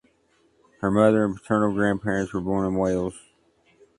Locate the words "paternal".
1.35-1.73